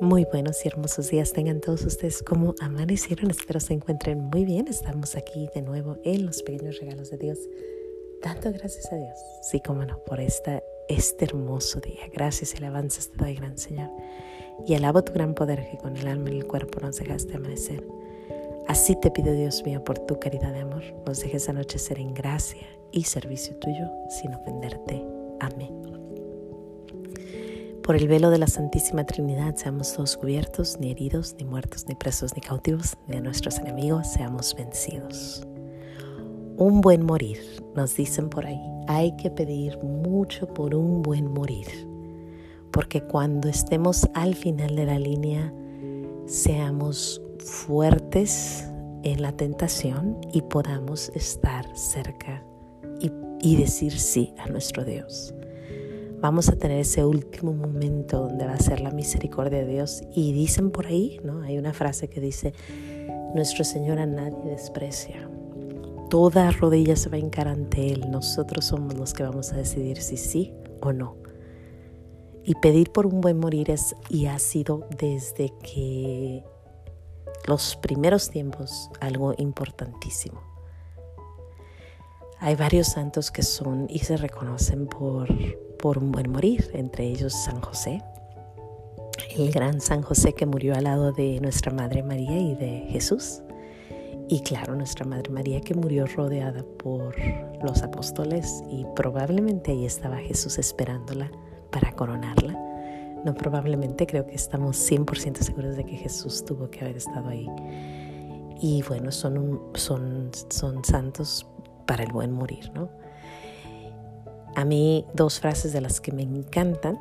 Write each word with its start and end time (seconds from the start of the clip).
Muy 0.00 0.24
buenos 0.26 0.64
y 0.64 0.68
hermosos 0.68 1.10
días 1.10 1.32
tengan 1.32 1.60
todos 1.60 1.84
ustedes 1.84 2.22
como 2.22 2.54
amanecieron. 2.60 3.32
Espero 3.32 3.58
se 3.58 3.74
encuentren 3.74 4.20
muy 4.20 4.44
bien. 4.44 4.68
Estamos 4.68 5.16
aquí 5.16 5.48
de 5.52 5.62
nuevo 5.62 5.96
en 6.04 6.24
los 6.24 6.44
pequeños 6.44 6.78
regalos 6.78 7.10
de 7.10 7.18
Dios. 7.18 7.38
Tanto 8.22 8.52
gracias 8.52 8.92
a 8.92 8.96
Dios, 8.96 9.18
sí 9.42 9.60
como 9.60 9.84
no, 9.84 9.98
por 10.04 10.20
esta, 10.20 10.62
este 10.88 11.24
hermoso 11.24 11.80
día. 11.80 12.02
Gracias 12.12 12.54
y 12.54 12.58
alabanzas 12.58 13.10
te 13.10 13.16
doy, 13.16 13.34
gran 13.34 13.58
Señor. 13.58 13.90
Y 14.64 14.74
alabo 14.74 15.02
tu 15.02 15.12
gran 15.12 15.34
poder 15.34 15.68
que 15.68 15.78
con 15.78 15.96
el 15.96 16.06
alma 16.06 16.30
y 16.30 16.38
el 16.38 16.46
cuerpo 16.46 16.78
nos 16.78 16.96
dejaste 16.96 17.34
amanecer. 17.34 17.84
Así 18.68 18.94
te 19.00 19.10
pido, 19.10 19.32
Dios 19.32 19.64
mío, 19.64 19.82
por 19.82 19.98
tu 19.98 20.20
caridad 20.20 20.52
de 20.52 20.60
amor, 20.60 20.84
nos 21.06 21.20
dejes 21.20 21.48
anochecer 21.48 21.98
en 21.98 22.14
gracia 22.14 22.68
y 22.92 23.02
servicio 23.02 23.56
tuyo 23.56 23.90
sin 24.08 24.32
ofenderte. 24.32 25.04
Amén. 25.40 25.97
Por 27.88 27.96
el 27.96 28.06
velo 28.06 28.28
de 28.28 28.36
la 28.36 28.48
Santísima 28.48 29.06
Trinidad 29.06 29.56
seamos 29.56 29.94
todos 29.94 30.18
cubiertos, 30.18 30.76
ni 30.78 30.90
heridos, 30.90 31.34
ni 31.38 31.46
muertos, 31.46 31.86
ni 31.88 31.94
presos, 31.94 32.34
ni 32.34 32.42
cautivos, 32.42 32.98
ni 33.06 33.16
a 33.16 33.22
nuestros 33.22 33.58
enemigos 33.60 34.08
seamos 34.08 34.54
vencidos. 34.54 35.42
Un 36.58 36.82
buen 36.82 37.02
morir, 37.06 37.38
nos 37.74 37.96
dicen 37.96 38.28
por 38.28 38.44
ahí. 38.44 38.60
Hay 38.88 39.16
que 39.16 39.30
pedir 39.30 39.78
mucho 39.78 40.46
por 40.52 40.74
un 40.74 41.00
buen 41.00 41.32
morir, 41.32 41.66
porque 42.72 43.00
cuando 43.00 43.48
estemos 43.48 44.06
al 44.12 44.34
final 44.34 44.76
de 44.76 44.84
la 44.84 44.98
línea, 44.98 45.50
seamos 46.26 47.22
fuertes 47.38 48.66
en 49.02 49.22
la 49.22 49.32
tentación 49.32 50.18
y 50.34 50.42
podamos 50.42 51.10
estar 51.14 51.74
cerca 51.74 52.44
y, 53.00 53.10
y 53.40 53.56
decir 53.56 53.98
sí 53.98 54.34
a 54.36 54.46
nuestro 54.46 54.84
Dios 54.84 55.32
vamos 56.20 56.48
a 56.48 56.56
tener 56.56 56.80
ese 56.80 57.04
último 57.04 57.52
momento 57.52 58.20
donde 58.20 58.46
va 58.46 58.54
a 58.54 58.58
ser 58.58 58.80
la 58.80 58.90
misericordia 58.90 59.60
de 59.60 59.66
Dios. 59.66 60.02
Y 60.14 60.32
dicen 60.32 60.70
por 60.70 60.86
ahí, 60.86 61.20
¿no? 61.22 61.42
Hay 61.42 61.58
una 61.58 61.72
frase 61.72 62.08
que 62.08 62.20
dice, 62.20 62.54
nuestro 63.34 63.64
Señor 63.64 63.98
a 63.98 64.06
nadie 64.06 64.36
desprecia. 64.44 65.28
Toda 66.10 66.50
rodilla 66.50 66.96
se 66.96 67.08
va 67.10 67.16
a 67.16 67.20
hincar 67.20 67.48
ante 67.48 67.92
Él. 67.92 68.10
Nosotros 68.10 68.64
somos 68.64 68.94
los 68.94 69.12
que 69.12 69.22
vamos 69.22 69.52
a 69.52 69.56
decidir 69.56 69.98
si 70.00 70.16
sí 70.16 70.52
o 70.80 70.92
no. 70.92 71.16
Y 72.44 72.54
pedir 72.54 72.90
por 72.92 73.06
un 73.06 73.20
buen 73.20 73.38
morir 73.38 73.70
es 73.70 73.94
y 74.08 74.26
ha 74.26 74.38
sido 74.38 74.86
desde 74.98 75.52
que 75.62 76.42
los 77.46 77.76
primeros 77.76 78.30
tiempos 78.30 78.90
algo 79.00 79.34
importantísimo. 79.36 80.40
Hay 82.40 82.54
varios 82.54 82.88
santos 82.88 83.30
que 83.30 83.42
son 83.42 83.86
y 83.90 83.98
se 83.98 84.16
reconocen 84.16 84.86
por 84.86 85.28
por 85.78 85.98
un 85.98 86.12
buen 86.12 86.30
morir, 86.30 86.70
entre 86.74 87.06
ellos 87.06 87.32
San 87.32 87.60
José, 87.60 88.02
el 89.36 89.52
gran 89.52 89.80
San 89.80 90.02
José 90.02 90.32
que 90.32 90.46
murió 90.46 90.74
al 90.74 90.84
lado 90.84 91.12
de 91.12 91.40
nuestra 91.40 91.72
Madre 91.72 92.02
María 92.02 92.38
y 92.38 92.54
de 92.54 92.86
Jesús. 92.90 93.42
Y 94.28 94.40
claro, 94.40 94.74
nuestra 94.74 95.06
Madre 95.06 95.30
María 95.30 95.60
que 95.60 95.74
murió 95.74 96.06
rodeada 96.06 96.62
por 96.62 97.16
los 97.62 97.82
apóstoles 97.82 98.62
y 98.70 98.84
probablemente 98.94 99.70
ahí 99.70 99.86
estaba 99.86 100.16
Jesús 100.16 100.58
esperándola 100.58 101.30
para 101.70 101.92
coronarla. 101.92 102.52
No 103.24 103.34
probablemente, 103.34 104.06
creo 104.06 104.26
que 104.26 104.34
estamos 104.34 104.76
100% 104.90 105.38
seguros 105.38 105.76
de 105.76 105.84
que 105.84 105.96
Jesús 105.96 106.44
tuvo 106.44 106.70
que 106.70 106.80
haber 106.80 106.96
estado 106.96 107.28
ahí. 107.28 107.48
Y 108.60 108.82
bueno, 108.88 109.12
son, 109.12 109.60
son, 109.74 110.30
son 110.50 110.84
santos 110.84 111.46
para 111.86 112.04
el 112.04 112.12
buen 112.12 112.32
morir, 112.32 112.70
¿no? 112.74 112.90
A 114.58 114.64
mí 114.64 115.04
dos 115.14 115.38
frases 115.38 115.72
de 115.72 115.80
las 115.80 116.00
que 116.00 116.10
me 116.10 116.22
encantan 116.22 116.98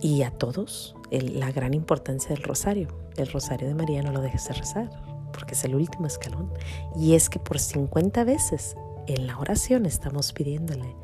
y 0.00 0.22
a 0.22 0.30
todos 0.30 0.94
la 1.10 1.50
gran 1.50 1.74
importancia 1.74 2.28
del 2.28 2.44
rosario. 2.44 2.86
El 3.16 3.26
rosario 3.32 3.66
de 3.66 3.74
María 3.74 4.00
no 4.00 4.12
lo 4.12 4.20
dejes 4.20 4.46
de 4.46 4.54
rezar 4.54 4.90
porque 5.32 5.54
es 5.54 5.64
el 5.64 5.74
último 5.74 6.06
escalón. 6.06 6.52
Y 6.96 7.16
es 7.16 7.28
que 7.28 7.40
por 7.40 7.58
50 7.58 8.22
veces 8.22 8.76
en 9.08 9.26
la 9.26 9.36
oración 9.40 9.86
estamos 9.86 10.32
pidiéndole, 10.32 10.94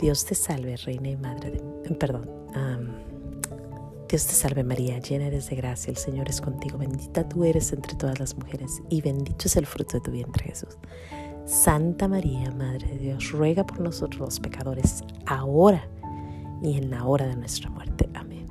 Dios 0.00 0.24
te 0.24 0.34
salve, 0.34 0.76
Reina 0.76 1.10
y 1.10 1.16
Madre 1.16 1.52
de... 1.52 1.94
Perdón. 1.94 2.28
Dios 4.08 4.26
te 4.26 4.32
salve 4.32 4.64
María, 4.64 4.98
llena 4.98 5.28
eres 5.28 5.50
de 5.50 5.54
gracia, 5.54 5.92
el 5.92 5.96
Señor 5.96 6.28
es 6.28 6.40
contigo, 6.40 6.78
bendita 6.78 7.28
tú 7.28 7.44
eres 7.44 7.72
entre 7.72 7.94
todas 7.94 8.18
las 8.18 8.36
mujeres 8.36 8.82
y 8.88 9.02
bendito 9.02 9.46
es 9.46 9.54
el 9.54 9.66
fruto 9.66 9.98
de 9.98 10.00
tu 10.00 10.10
vientre 10.10 10.46
Jesús. 10.46 10.78
Santa 11.46 12.06
María, 12.06 12.50
Madre 12.52 12.86
de 12.88 12.98
Dios, 12.98 13.32
ruega 13.32 13.66
por 13.66 13.80
nosotros 13.80 14.20
los 14.20 14.40
pecadores, 14.40 15.02
ahora 15.26 15.88
y 16.62 16.76
en 16.78 16.90
la 16.90 17.04
hora 17.04 17.26
de 17.26 17.36
nuestra 17.36 17.70
muerte. 17.70 18.08
Amén. 18.14 18.46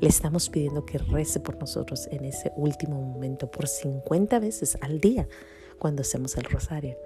Le 0.00 0.08
estamos 0.08 0.50
pidiendo 0.50 0.84
que 0.84 0.98
rece 0.98 1.40
por 1.40 1.56
nosotros 1.58 2.06
en 2.10 2.24
ese 2.24 2.52
último 2.56 3.00
momento, 3.00 3.50
por 3.50 3.66
50 3.68 4.38
veces 4.40 4.76
al 4.80 5.00
día, 5.00 5.26
cuando 5.78 6.02
hacemos 6.02 6.36
el 6.36 6.44
rosario. 6.44 6.98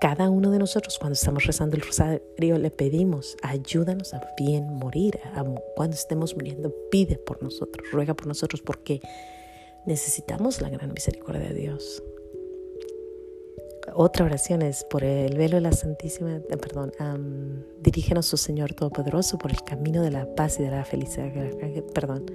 Cada 0.00 0.30
uno 0.30 0.52
de 0.52 0.60
nosotros, 0.60 0.96
cuando 0.98 1.14
estamos 1.14 1.44
rezando 1.44 1.74
el 1.74 1.82
rosario, 1.82 2.58
le 2.58 2.70
pedimos, 2.70 3.36
ayúdanos 3.42 4.14
a 4.14 4.20
bien 4.36 4.74
morir. 4.74 5.18
Cuando 5.74 5.96
estemos 5.96 6.36
muriendo, 6.36 6.72
pide 6.90 7.16
por 7.16 7.42
nosotros, 7.42 7.84
ruega 7.90 8.14
por 8.14 8.28
nosotros, 8.28 8.62
porque 8.62 9.00
necesitamos 9.86 10.60
la 10.60 10.68
gran 10.68 10.92
misericordia 10.92 11.48
de 11.48 11.54
Dios 11.54 12.02
otra 14.00 14.26
oración 14.26 14.62
es 14.62 14.84
por 14.84 15.02
el 15.02 15.36
velo 15.36 15.56
de 15.56 15.60
la 15.60 15.72
Santísima, 15.72 16.36
eh, 16.36 16.56
perdón, 16.56 16.92
dirígenos, 17.80 18.26
su 18.26 18.36
Señor 18.36 18.72
Todopoderoso, 18.72 19.38
por 19.38 19.50
el 19.50 19.60
camino 19.62 20.02
de 20.02 20.12
la 20.12 20.24
paz 20.36 20.60
y 20.60 20.62
de 20.62 20.70
la 20.70 20.84
felicidad. 20.84 21.32
Perdón, 21.92 22.26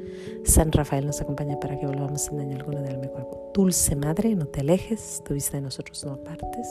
San 0.43 0.73
Rafael 0.73 1.05
nos 1.05 1.21
acompaña 1.21 1.57
para 1.61 1.79
que 1.79 1.87
volvamos 1.87 2.23
sin 2.23 2.37
daño 2.37 2.57
alguno 2.57 2.81
de 2.81 2.89
alma 2.89 3.05
y 3.05 3.07
cuerpo. 3.07 3.51
Dulce 3.53 3.95
Madre, 3.95 4.35
no 4.35 4.45
te 4.45 4.59
alejes, 4.59 5.21
tu 5.25 5.35
vista 5.35 5.55
de 5.55 5.61
nosotros 5.61 6.03
no 6.03 6.13
apartes. 6.13 6.67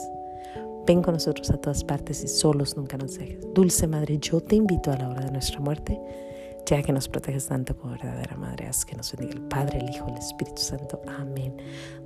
Ven 0.85 1.01
con 1.01 1.15
nosotros 1.15 1.49
a 1.49 1.57
todas 1.57 1.83
partes 1.83 2.23
y 2.23 2.27
solos 2.27 2.77
nunca 2.77 2.95
nos 2.95 3.17
dejes. 3.17 3.39
Dulce 3.55 3.87
Madre, 3.87 4.19
yo 4.19 4.41
te 4.41 4.57
invito 4.57 4.91
a 4.91 4.97
la 4.97 5.09
hora 5.09 5.25
de 5.25 5.31
nuestra 5.31 5.59
muerte 5.59 5.99
ya 6.65 6.81
que 6.81 6.93
nos 6.93 7.09
proteges 7.09 7.47
tanto 7.47 7.75
como 7.75 7.93
verdadera 7.93 8.35
Madre, 8.37 8.67
haz 8.67 8.85
que 8.85 8.95
nos 8.95 9.11
bendiga 9.15 9.39
el 9.39 9.47
Padre, 9.47 9.79
el 9.79 9.89
Hijo, 9.89 10.07
el 10.07 10.17
Espíritu 10.17 10.61
Santo. 10.61 11.01
Amén. 11.07 11.55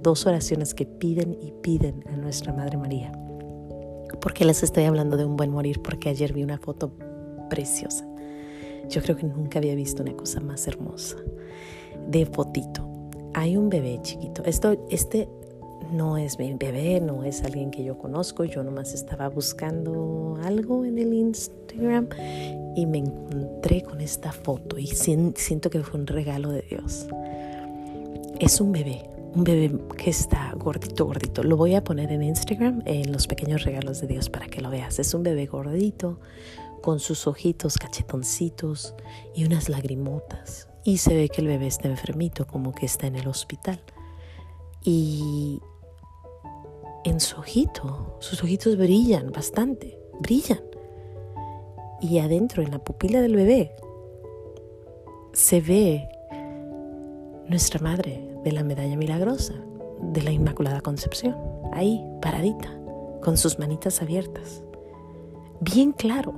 Dos 0.02 0.26
oraciones 0.26 0.74
que 0.74 0.86
piden 0.86 1.38
y 1.42 1.52
piden 1.62 2.04
a 2.08 2.18
nuestra 2.18 2.54
Madre 2.54 2.78
María. 2.78 3.12
¿Por 4.20 4.34
qué 4.34 4.46
les 4.46 4.64
estoy 4.64 4.86
hablando 4.86 5.18
de 5.18 5.26
un 5.26 5.36
buen 5.36 5.52
morir? 5.52 5.82
Porque 5.82 6.10
ayer 6.10 6.34
vi 6.34 6.44
una 6.44 6.58
foto 6.58 6.92
preciosa. 7.50 8.08
Yo 8.90 9.02
creo 9.02 9.16
que 9.16 9.26
nunca 9.26 9.60
había 9.60 9.76
visto 9.76 10.02
una 10.02 10.14
cosa 10.14 10.40
más 10.40 10.68
hermosa. 10.68 11.18
De 12.08 12.26
fotito. 12.26 12.88
Hay 13.34 13.58
un 13.58 13.70
bebé 13.70 14.00
chiquito. 14.02 14.44
Esto, 14.46 14.88
este 14.90 15.30
no 15.92 16.18
es 16.18 16.38
mi 16.40 16.54
bebé, 16.54 17.00
no 17.00 17.24
es 17.24 17.44
alguien 17.44 17.72
que 17.72 17.84
yo 17.84 17.98
conozco. 17.98 18.44
Yo 18.44 18.64
nomás 18.64 18.94
estaba 18.94 19.30
buscando 19.30 20.38
algo 20.44 20.86
en 20.86 20.98
el 20.98 21.14
Instagram 21.14 22.10
y 22.76 22.86
me 22.86 23.00
encontré 23.00 23.84
con 23.84 24.02
esta 24.02 24.32
foto 24.32 24.78
y 24.78 24.88
siento 24.88 25.70
que 25.70 25.82
fue 25.84 26.00
un 26.00 26.08
regalo 26.08 26.52
de 26.52 26.62
Dios. 26.64 27.08
Es 28.40 28.62
un 28.62 28.72
bebé, 28.72 29.10
un 29.34 29.44
bebé 29.44 29.80
que 29.98 30.10
está 30.10 30.54
gordito, 30.56 31.06
gordito. 31.06 31.44
Lo 31.44 31.58
voy 31.58 31.76
a 31.76 31.84
poner 31.84 32.12
en 32.12 32.24
Instagram 32.24 32.84
en 32.86 33.12
los 33.12 33.28
pequeños 33.28 33.64
regalos 33.64 34.02
de 34.02 34.08
Dios 34.08 34.30
para 34.30 34.48
que 34.48 34.62
lo 34.62 34.70
veas. 34.70 35.00
Es 35.00 35.14
un 35.14 35.24
bebé 35.24 35.46
gordito 35.46 36.20
con 36.82 37.00
sus 37.00 37.28
ojitos 37.28 37.78
cachetoncitos 37.78 38.94
y 39.36 39.46
unas 39.46 39.70
lagrimotas. 39.70 40.68
Y 40.84 41.00
se 41.00 41.16
ve 41.16 41.30
que 41.30 41.42
el 41.42 41.48
bebé 41.48 41.68
está 41.68 41.88
enfermito, 41.88 42.48
como 42.48 42.74
que 42.74 42.86
está 42.86 43.08
en 43.08 43.16
el 43.16 43.28
hospital. 43.28 43.82
Y 44.90 45.62
en 47.04 47.20
su 47.20 47.38
ojito, 47.38 48.16
sus 48.22 48.42
ojitos 48.42 48.78
brillan 48.78 49.34
bastante, 49.34 50.00
brillan 50.22 50.62
y 52.00 52.20
adentro 52.20 52.64
en 52.64 52.72
la 52.72 52.80
pupila 52.80 53.20
del 53.20 53.36
bebé 53.36 53.76
se 55.34 55.60
ve 55.60 56.08
nuestra 57.50 57.82
madre 57.82 58.30
de 58.46 58.54
la 58.54 58.64
medalla 58.64 58.96
milagrosa, 58.96 59.56
de 60.02 60.22
la 60.22 60.32
Inmaculada 60.32 60.80
Concepción, 60.80 61.36
ahí 61.74 62.02
paradita, 62.22 62.74
con 63.22 63.36
sus 63.36 63.60
manitas 63.60 64.02
abiertas. 64.02 64.64
Bien 65.60 65.92
claro. 65.92 66.34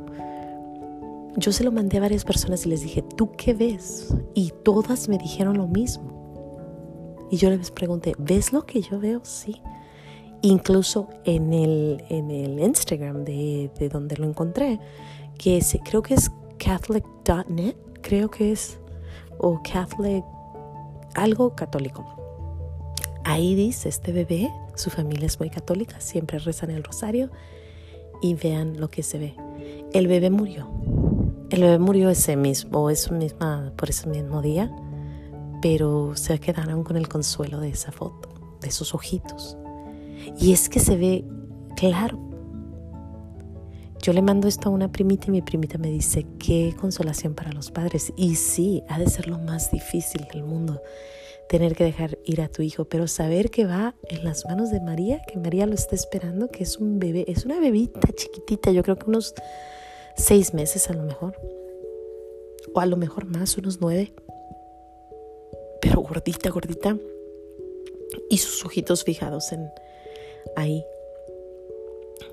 Yo 1.37 1.51
se 1.51 1.63
lo 1.63 1.71
mandé 1.71 1.99
a 1.99 2.01
varias 2.01 2.25
personas 2.25 2.65
y 2.65 2.69
les 2.69 2.81
dije, 2.81 3.03
¿tú 3.15 3.31
qué 3.37 3.53
ves? 3.53 4.11
Y 4.33 4.53
todas 4.63 5.07
me 5.07 5.19
dijeron 5.19 5.55
lo 5.55 5.67
mismo. 5.67 6.18
Y 7.29 7.37
yo 7.37 7.49
les 7.49 7.71
pregunté, 7.71 8.15
¿ves 8.17 8.53
lo 8.53 8.65
que 8.65 8.81
yo 8.81 8.99
veo? 8.99 9.21
Sí. 9.23 9.61
Incluso 10.41 11.09
en 11.25 11.53
el, 11.53 12.03
en 12.09 12.31
el 12.31 12.59
Instagram 12.59 13.25
de, 13.25 13.69
de 13.77 13.89
donde 13.89 14.17
lo 14.17 14.25
encontré, 14.25 14.79
que 15.37 15.61
creo 15.83 16.01
que 16.01 16.15
es 16.15 16.31
catholic.net, 16.57 17.75
creo 18.01 18.29
que 18.29 18.51
es, 18.51 18.79
o 19.37 19.61
catholic, 19.63 20.23
algo 21.15 21.55
católico. 21.55 22.05
Ahí 23.23 23.55
dice, 23.55 23.89
este 23.89 24.11
bebé, 24.11 24.49
su 24.75 24.89
familia 24.89 25.27
es 25.27 25.39
muy 25.39 25.49
católica, 25.49 25.99
siempre 25.99 26.39
rezan 26.39 26.71
el 26.71 26.83
rosario 26.83 27.29
y 28.21 28.33
vean 28.33 28.79
lo 28.79 28.89
que 28.89 29.03
se 29.03 29.19
ve. 29.19 29.35
El 29.93 30.07
bebé 30.07 30.29
murió. 30.29 30.69
El 31.49 31.61
bebé 31.61 31.79
murió 31.79 32.09
ese 32.09 32.35
mismo, 32.35 32.89
ese 32.89 33.13
misma, 33.13 33.73
por 33.75 33.89
ese 33.89 34.07
mismo 34.07 34.41
día, 34.41 34.71
pero 35.61 36.15
se 36.15 36.39
quedaron 36.39 36.83
con 36.83 36.97
el 36.97 37.07
consuelo 37.07 37.59
de 37.59 37.69
esa 37.69 37.91
foto, 37.91 38.29
de 38.61 38.67
esos 38.67 38.93
ojitos. 38.93 39.57
Y 40.39 40.53
es 40.53 40.69
que 40.69 40.79
se 40.79 40.97
ve 40.97 41.25
claro. 41.75 42.19
Yo 44.01 44.13
le 44.13 44.21
mando 44.21 44.47
esto 44.47 44.69
a 44.69 44.71
una 44.71 44.91
primita 44.91 45.27
y 45.27 45.31
mi 45.31 45.41
primita 45.41 45.77
me 45.77 45.91
dice, 45.91 46.25
qué 46.39 46.73
consolación 46.79 47.35
para 47.35 47.51
los 47.51 47.69
padres. 47.69 48.13
Y 48.15 48.35
sí, 48.35 48.83
ha 48.87 48.97
de 48.97 49.09
ser 49.09 49.27
lo 49.27 49.37
más 49.39 49.71
difícil 49.71 50.25
del 50.31 50.43
mundo 50.43 50.81
tener 51.49 51.75
que 51.75 51.83
dejar 51.83 52.19
ir 52.25 52.41
a 52.41 52.47
tu 52.47 52.61
hijo, 52.61 52.85
pero 52.85 53.07
saber 53.07 53.49
que 53.49 53.65
va 53.65 53.95
en 54.07 54.23
las 54.23 54.45
manos 54.45 54.69
de 54.69 54.79
María, 54.79 55.19
que 55.23 55.39
María 55.39 55.65
lo 55.65 55.73
está 55.73 55.95
esperando, 55.95 56.47
que 56.49 56.63
es 56.63 56.77
un 56.77 56.99
bebé, 56.99 57.25
es 57.27 57.43
una 57.43 57.59
bebita 57.59 58.07
chiquitita, 58.15 58.71
yo 58.71 58.83
creo 58.83 58.97
que 58.97 59.09
unos 59.09 59.33
seis 60.15 60.53
meses 60.53 60.91
a 60.91 60.93
lo 60.93 61.01
mejor, 61.01 61.35
o 62.71 62.79
a 62.79 62.85
lo 62.85 62.97
mejor 62.97 63.25
más, 63.25 63.57
unos 63.57 63.81
nueve, 63.81 64.13
gordita, 66.01 66.49
gordita, 66.49 66.97
y 68.29 68.37
sus 68.37 68.65
ojitos 68.65 69.03
fijados 69.03 69.51
en 69.51 69.69
ahí, 70.55 70.83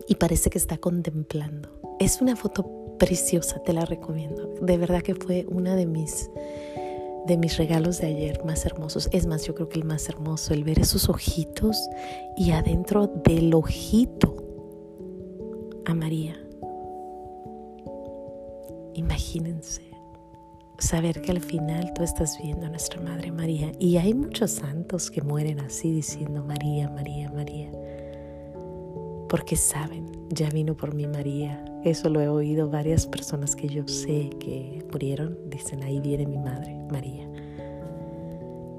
y 0.09 0.17
parece 0.17 0.51
que 0.51 0.59
está 0.59 0.79
contemplando. 0.79 1.69
Es 1.99 2.21
una 2.21 2.37
foto 2.37 2.97
preciosa, 2.99 3.63
te 3.63 3.73
la 3.73 3.85
recomiendo. 3.85 4.55
De 4.61 4.79
verdad 4.79 5.03
que 5.03 5.15
fue 5.15 5.45
una 5.49 5.77
de 5.77 5.87
mis 5.87 6.31
de 7.27 7.37
mis 7.37 7.57
regalos 7.57 7.99
de 7.99 8.07
ayer 8.07 8.45
más 8.45 8.65
hermosos. 8.65 9.09
Es 9.13 9.27
más, 9.27 9.45
yo 9.45 9.55
creo 9.55 9.69
que 9.69 9.79
el 9.79 9.85
más 9.85 10.09
hermoso, 10.09 10.55
el 10.55 10.63
ver 10.63 10.79
esos 10.79 11.09
ojitos 11.09 11.77
y 12.37 12.53
adentro 12.53 13.09
del 13.09 13.53
ojito 13.53 14.37
a 15.85 15.93
María. 15.93 16.41
Imagínense 18.95 19.86
saber 20.79 21.23
que 21.23 21.33
al 21.33 21.41
final 21.41 21.93
tú 21.95 22.03
estás 22.03 22.39
viendo 22.43 22.67
a 22.67 22.71
nuestra 22.71 23.01
Madre 23.01 23.33
María. 23.33 23.73
Y 23.79 23.97
hay 23.97 24.15
muchos 24.15 24.53
santos 24.53 25.11
que 25.11 25.23
mueren 25.23 25.61
así 25.61 25.93
diciendo 25.93 26.45
María, 26.45 26.89
María, 26.91 27.31
María. 27.31 27.71
Porque 29.29 29.57
saben, 29.57 30.07
ya 30.31 30.49
vino 30.51 30.77
por 30.77 30.95
mí 30.95 31.07
María. 31.07 31.65
Eso 31.85 32.09
lo 32.09 32.21
he 32.21 32.29
oído 32.29 32.69
varias 32.69 33.07
personas 33.07 33.57
que 33.57 33.69
yo 33.69 33.87
sé 33.87 34.31
que 34.41 34.85
murieron. 34.93 35.39
Dicen, 35.49 35.83
ahí 35.83 36.01
viene 36.01 36.27
mi 36.27 36.39
Madre 36.39 36.77
María. 36.91 37.29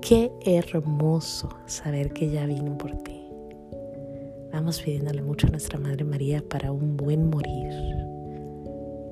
Qué 0.01 0.31
hermoso 0.45 1.49
saber 1.65 2.13
que 2.13 2.29
ya 2.29 2.45
vino 2.45 2.77
por 2.77 2.91
ti. 3.03 3.27
Vamos 4.53 4.81
pidiéndole 4.81 5.21
mucho 5.21 5.47
a 5.47 5.51
nuestra 5.51 5.77
Madre 5.77 6.05
María 6.05 6.41
para 6.47 6.71
un 6.71 6.95
buen 6.95 7.29
morir, 7.29 7.73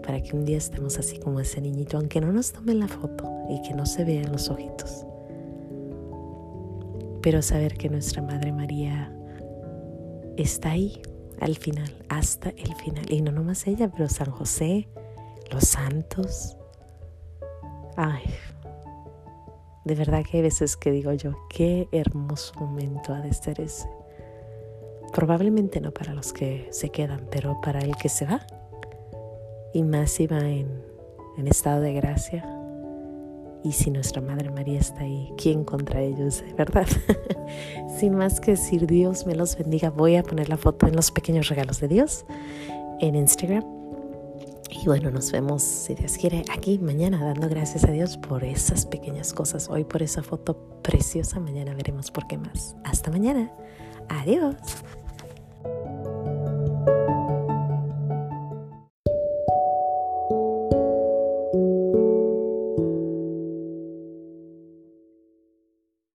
para 0.06 0.22
que 0.22 0.36
un 0.36 0.46
día 0.46 0.58
estemos 0.58 1.00
así 1.00 1.18
como 1.18 1.40
ese 1.40 1.62
niñito, 1.62 1.98
aunque 1.98 2.22
no 2.22 2.32
nos 2.32 2.52
tomen 2.52 2.80
la 2.80 2.88
foto 2.88 3.32
y 3.50 3.62
que 3.68 3.74
no 3.74 3.86
se 3.86 4.04
vean 4.04 4.32
los 4.32 4.50
ojitos. 4.50 5.06
Pero 7.22 7.42
saber 7.42 7.76
que 7.76 7.90
nuestra 7.90 8.22
Madre 8.22 8.52
María 8.52 9.12
está 10.38 10.72
ahí 10.72 11.02
al 11.40 11.56
final, 11.56 11.92
hasta 12.08 12.50
el 12.50 12.76
final. 12.76 13.12
Y 13.12 13.22
no 13.22 13.32
nomás 13.32 13.66
ella, 13.68 13.90
pero 13.92 14.08
San 14.10 14.30
José, 14.30 14.88
los 15.52 15.64
santos. 15.64 16.56
Ay, 17.98 18.24
de 19.86 19.96
verdad 19.96 20.24
que 20.24 20.38
hay 20.38 20.44
veces 20.44 20.78
que 20.78 20.92
digo 20.92 21.14
yo, 21.14 21.32
qué 21.50 21.88
hermoso 21.92 22.54
momento 22.60 23.14
ha 23.14 23.22
de 23.22 23.34
ser 23.34 23.62
ese. 23.62 23.90
Probablemente 25.14 25.80
no 25.80 25.92
para 25.92 26.14
los 26.14 26.34
que 26.34 26.68
se 26.72 26.90
quedan, 26.90 27.28
pero 27.32 27.60
para 27.62 27.80
el 27.80 27.96
que 27.96 28.10
se 28.10 28.26
va. 28.26 28.46
Y 29.76 29.84
más 29.84 30.10
si 30.10 30.26
va 30.26 30.40
en, 30.40 30.68
en 31.38 31.48
estado 31.48 31.82
de 31.82 31.94
gracia. 31.94 32.44
Y 33.64 33.74
si 33.74 33.92
nuestra 33.92 34.22
Madre 34.22 34.50
María 34.50 34.80
está 34.80 35.02
ahí, 35.02 35.32
¿quién 35.38 35.64
contra 35.64 36.02
ellos, 36.02 36.44
verdad? 36.58 36.88
Sin 38.00 38.16
más 38.16 38.40
que 38.40 38.52
decir, 38.52 38.88
Dios 38.88 39.26
me 39.26 39.36
los 39.36 39.58
bendiga. 39.58 39.90
Voy 39.90 40.16
a 40.16 40.24
poner 40.24 40.50
la 40.50 40.58
foto 40.58 40.88
en 40.88 40.96
los 40.96 41.12
pequeños 41.12 41.50
regalos 41.50 41.80
de 41.80 41.88
Dios 41.88 42.26
en 43.00 43.16
Instagram 43.16 43.64
y 44.70 44.86
bueno, 44.88 45.10
nos 45.10 45.32
vemos, 45.32 45.64
si 45.64 45.96
Dios 45.96 46.18
quiere, 46.18 46.44
aquí 46.52 46.80
mañana, 46.80 47.24
dando 47.24 47.48
gracias 47.48 47.84
a 47.86 47.92
Dios 47.92 48.18
por 48.18 48.44
esas 48.44 48.86
pequeñas 48.86 49.34
cosas. 49.34 49.70
Hoy 49.70 49.84
por 49.84 50.04
esa 50.04 50.22
foto 50.22 50.82
preciosa, 50.82 51.40
mañana 51.40 51.74
veremos 51.74 52.12
por 52.12 52.28
qué 52.28 52.38
más. 52.38 52.76
Hasta 52.84 53.10
mañana. 53.10 53.52
Adiós. 54.10 54.56